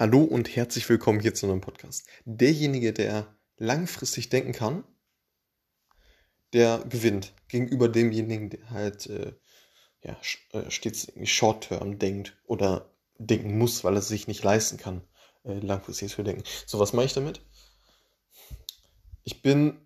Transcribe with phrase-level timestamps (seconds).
[0.00, 2.06] Hallo und herzlich willkommen hier zu einem Podcast.
[2.24, 4.84] Derjenige, der langfristig denken kann,
[6.52, 9.32] der gewinnt gegenüber demjenigen, der halt äh,
[10.04, 10.16] ja,
[10.52, 15.02] äh, stets short-term denkt oder denken muss, weil er es sich nicht leisten kann,
[15.42, 16.44] äh, langfristig zu denken.
[16.64, 17.40] So, was mache ich damit?
[19.24, 19.80] Ich bin,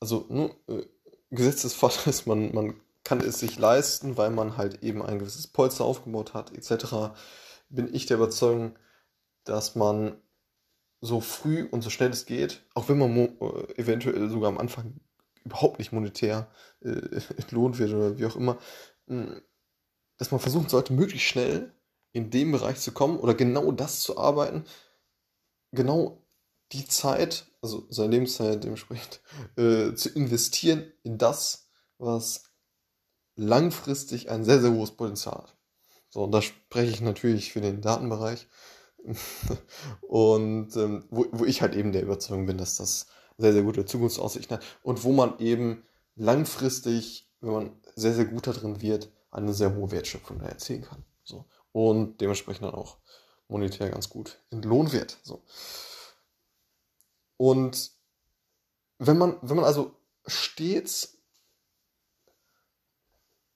[0.00, 0.84] also nur äh,
[1.30, 5.46] Gesetz des Vaters, man, man kann es sich leisten, weil man halt eben ein gewisses
[5.46, 7.16] Polster aufgebaut hat, etc.,
[7.70, 8.76] bin ich der Überzeugung,
[9.44, 10.16] dass man
[11.00, 15.00] so früh und so schnell es geht, auch wenn man äh, eventuell sogar am Anfang
[15.44, 16.88] überhaupt nicht monetär äh,
[17.36, 18.58] entlohnt wird oder wie auch immer,
[19.06, 19.40] mh,
[20.18, 21.72] dass man versuchen sollte, möglichst schnell
[22.12, 24.64] in dem Bereich zu kommen oder genau das zu arbeiten,
[25.72, 26.24] genau
[26.72, 29.20] die Zeit, also seine Lebenszeit dementsprechend,
[29.56, 31.68] äh, zu investieren in das,
[31.98, 32.44] was
[33.36, 35.56] langfristig ein sehr, sehr hohes Potenzial hat.
[36.08, 38.46] So, und da spreche ich natürlich für den Datenbereich.
[40.02, 43.06] und ähm, wo, wo ich halt eben der Überzeugung bin, dass das
[43.38, 45.84] sehr, sehr gute Zukunftsaussichten hat und wo man eben
[46.16, 51.04] langfristig, wenn man sehr, sehr gut darin wird, eine sehr hohe Wertschöpfung da erzielen kann.
[51.24, 51.44] So.
[51.72, 52.98] Und dementsprechend dann auch
[53.48, 55.18] monetär ganz gut entlohnt wird.
[55.22, 55.42] So.
[57.36, 57.90] Und
[58.98, 61.13] wenn man, wenn man also stets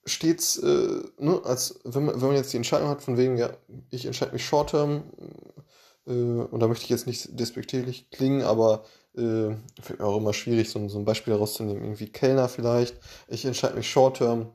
[0.08, 3.50] stets, äh, ne, als wenn man, wenn man jetzt die Entscheidung hat, von wegen, ja,
[3.90, 5.04] ich entscheide mich short-term,
[6.06, 8.84] äh, und da möchte ich jetzt nicht despektierlich klingen, aber
[9.16, 9.50] äh,
[10.00, 12.96] auch immer schwierig, so, so ein Beispiel herauszunehmen, irgendwie Kellner vielleicht.
[13.28, 14.52] Ich entscheide mich short-term,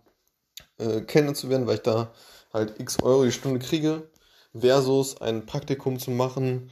[0.78, 2.14] äh, Kellner zu werden, weil ich da
[2.52, 4.10] halt x Euro die Stunde kriege,
[4.54, 6.72] versus ein Praktikum zu machen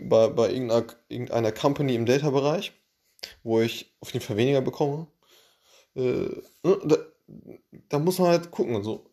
[0.00, 2.72] bei, bei irgendeiner, irgendeiner Company im Data-Bereich,
[3.42, 5.06] wo ich auf jeden Fall weniger bekomme.
[5.94, 6.28] Äh,
[6.62, 7.06] ne,
[7.88, 8.82] da muss man halt gucken.
[8.82, 9.10] So.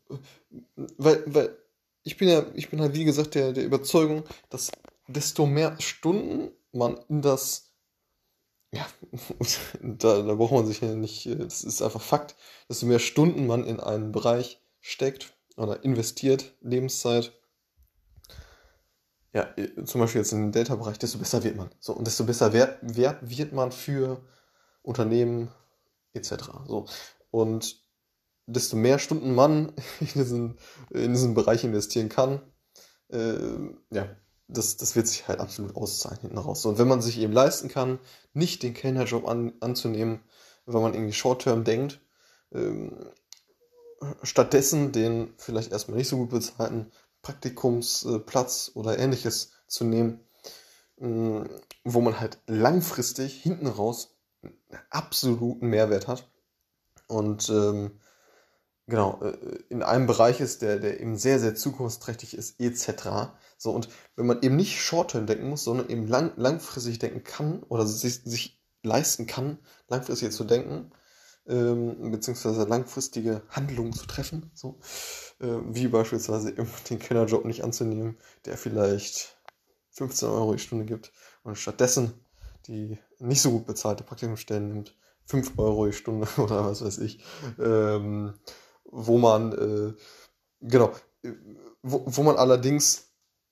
[0.98, 1.58] Weil, weil
[2.04, 4.72] ich bin ja, ich bin halt wie gesagt der, der Überzeugung, dass
[5.08, 7.73] desto mehr Stunden man in das,
[8.72, 8.86] ja,
[9.82, 12.36] da, da braucht man sich ja nicht, das ist einfach Fakt,
[12.70, 17.33] desto mehr Stunden man in einen Bereich steckt oder investiert, Lebenszeit,
[19.33, 19.49] ja,
[19.86, 21.70] zum Beispiel jetzt in den Data-Bereich, desto besser wird man.
[21.80, 24.22] So, und desto besser wert, wert wird man für
[24.82, 25.49] Unternehmen
[26.14, 26.33] etc.
[26.67, 26.86] So.
[27.30, 27.80] Und
[28.52, 30.58] desto mehr Stunden man in diesen,
[30.89, 32.42] in diesen Bereich investieren kann,
[33.10, 33.38] äh,
[33.89, 34.10] ja,
[34.48, 36.66] das, das wird sich halt absolut auszahlen hinten raus.
[36.66, 38.00] Und wenn man sich eben leisten kann,
[38.34, 40.20] nicht den Kellnerjob an, anzunehmen,
[40.66, 42.02] weil man irgendwie Short-Term denkt,
[42.54, 43.11] ähm,
[44.23, 46.92] stattdessen den vielleicht erstmal nicht so gut bezahlten
[47.22, 50.20] Praktikumsplatz oder ähnliches zu nehmen,
[51.00, 51.50] ähm,
[51.84, 54.54] wo man halt langfristig hinten raus einen
[54.90, 56.28] absoluten Mehrwert hat.
[57.08, 58.00] Und ähm,
[58.92, 59.36] genau, äh,
[59.70, 63.32] in einem Bereich ist, der, der eben sehr, sehr zukunftsträchtig ist, etc.
[63.58, 67.64] So, und wenn man eben nicht short-term denken muss, sondern eben lang, langfristig denken kann
[67.64, 69.58] oder sich, sich leisten kann,
[69.88, 70.92] langfristig zu denken,
[71.48, 74.80] ähm, beziehungsweise langfristige Handlungen zu treffen, so,
[75.40, 76.54] äh, wie beispielsweise
[76.90, 79.38] den Kennerjob nicht anzunehmen, der vielleicht
[79.92, 81.12] 15 Euro die Stunde gibt
[81.44, 82.14] und stattdessen
[82.68, 87.23] die nicht so gut bezahlte Praktikumsstellen nimmt, 5 Euro die Stunde oder was weiß ich,
[87.60, 88.34] ähm,
[88.92, 89.94] wo man, äh,
[90.62, 90.92] genau,
[91.82, 93.12] wo, wo man allerdings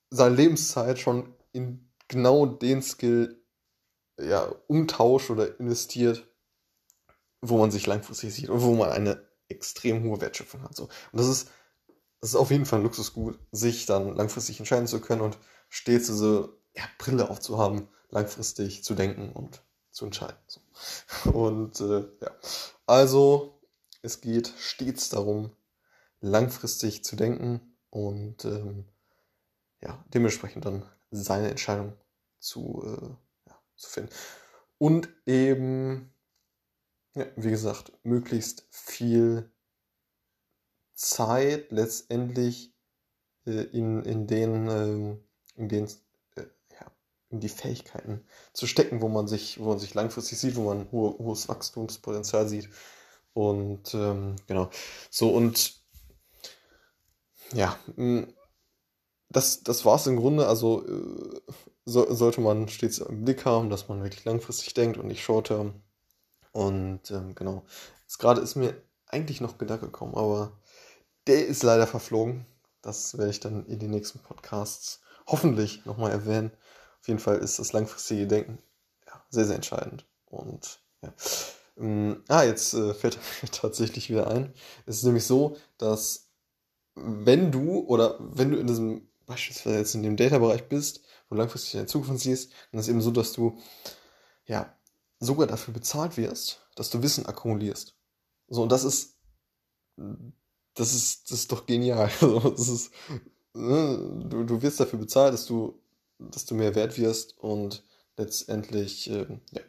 [0.10, 3.44] seine Lebenszeit schon in genau den Skill
[4.20, 6.28] ja, umtauscht oder investiert,
[7.42, 10.76] wo man sich langfristig sieht und wo man eine extrem hohe Wertschöpfung hat.
[10.76, 10.84] So.
[10.84, 11.50] Und das ist,
[12.20, 15.38] das ist auf jeden Fall ein Luxusgut, sich dann langfristig entscheiden zu können und
[15.70, 20.38] stets diese ja, Brille aufzuhaben, langfristig zu denken und zu entscheiden.
[20.48, 20.62] So.
[21.32, 22.32] Und äh, ja,
[22.86, 23.59] also
[24.02, 25.52] es geht stets darum,
[26.22, 28.86] langfristig zu denken und ähm,
[29.82, 31.94] ja, dementsprechend dann seine Entscheidung
[32.40, 34.12] zu, äh, ja, zu finden.
[34.78, 36.14] Und eben,
[37.16, 39.52] ja, wie gesagt, möglichst viel
[40.94, 42.74] Zeit letztendlich
[43.46, 45.18] äh, in, in den, äh,
[45.56, 45.86] in den
[46.36, 46.46] äh,
[47.32, 50.92] in die Fähigkeiten zu stecken, wo man sich, wo man sich langfristig sieht, wo man
[50.92, 52.70] hohe, hohes Wachstumspotenzial sieht
[53.40, 54.70] und ähm, genau.
[55.10, 55.80] So, und
[57.54, 58.24] ja, mm,
[59.30, 60.46] das, das war es im Grunde.
[60.48, 61.42] Also äh,
[61.86, 65.82] so, sollte man stets im Blick haben, dass man wirklich langfristig denkt und nicht short-term.
[66.52, 67.64] Und ähm, genau.
[68.02, 68.76] Jetzt gerade ist mir
[69.08, 70.52] eigentlich noch Gedanke gekommen, aber
[71.28, 72.46] der ist leider verflogen.
[72.82, 76.52] Das werde ich dann in den nächsten Podcasts hoffentlich nochmal erwähnen.
[77.00, 78.60] Auf jeden Fall ist das langfristige Denken
[79.08, 80.06] ja, sehr, sehr entscheidend.
[80.26, 81.14] Und ja.
[81.80, 84.54] Ähm, ah, jetzt äh, fällt mir tatsächlich wieder ein.
[84.86, 86.30] Es ist nämlich so, dass
[86.96, 91.76] wenn du oder wenn du in diesem beispielsweise jetzt in dem Data-Bereich bist, wo langfristig
[91.76, 93.58] in der Zukunft siehst, dann ist es eben so, dass du
[94.46, 94.76] ja
[95.20, 97.96] sogar dafür bezahlt wirst, dass du Wissen akkumulierst.
[98.48, 99.18] So, und das ist,
[100.74, 102.10] das ist, das ist doch genial.
[102.22, 102.92] Also, das ist,
[103.54, 105.80] ne, du, du wirst dafür bezahlt, dass du,
[106.18, 107.84] dass du mehr wert wirst und
[108.18, 109.62] letztendlich, äh, ja,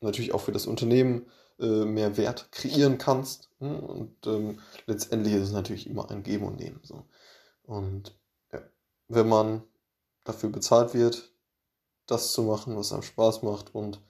[0.00, 1.26] natürlich auch für das Unternehmen
[1.58, 3.50] äh, mehr Wert kreieren kannst.
[3.60, 3.80] Ne?
[3.80, 6.80] Und ähm, letztendlich ist es natürlich immer ein Geben und Nehmen.
[6.82, 7.04] So.
[7.62, 8.18] Und
[8.52, 8.60] ja,
[9.08, 9.62] wenn man
[10.24, 11.32] dafür bezahlt wird,
[12.06, 14.00] das zu machen, was einem Spaß macht und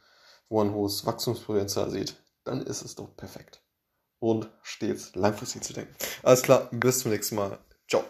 [0.49, 3.63] wo ein hohes Wachstumspotenzial sieht, dann ist es doch perfekt.
[4.19, 5.95] Und stets langfristig zu denken.
[6.23, 7.59] Alles klar, bis zum nächsten Mal.
[7.89, 8.05] Ciao.